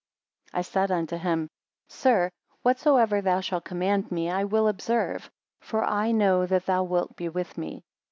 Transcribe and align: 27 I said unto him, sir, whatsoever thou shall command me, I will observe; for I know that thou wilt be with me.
27 0.49 0.57
I 0.59 0.61
said 0.63 0.91
unto 0.91 1.15
him, 1.15 1.47
sir, 1.87 2.31
whatsoever 2.63 3.21
thou 3.21 3.39
shall 3.39 3.61
command 3.61 4.11
me, 4.11 4.31
I 4.31 4.45
will 4.45 4.67
observe; 4.67 5.29
for 5.59 5.83
I 5.85 6.11
know 6.11 6.47
that 6.47 6.65
thou 6.65 6.81
wilt 6.83 7.15
be 7.15 7.29
with 7.29 7.55
me. 7.55 7.83